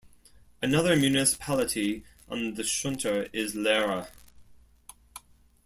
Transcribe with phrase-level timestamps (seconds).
[0.63, 4.09] Another municipality on the Schunter is Lehre.